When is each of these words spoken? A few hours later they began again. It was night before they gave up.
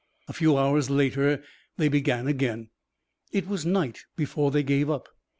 A 0.27 0.33
few 0.33 0.57
hours 0.57 0.89
later 0.89 1.43
they 1.77 1.87
began 1.87 2.25
again. 2.25 2.69
It 3.31 3.45
was 3.47 3.67
night 3.67 4.05
before 4.15 4.49
they 4.49 4.63
gave 4.63 4.89
up. 4.89 5.09